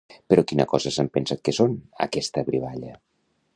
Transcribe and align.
Però 0.33 0.43
quina 0.51 0.65
cosa 0.71 0.91
s'han 0.95 1.09
pensat 1.17 1.45
que 1.49 1.55
són, 1.59 1.77
aquesta 2.09 2.47
brivalla? 2.51 2.99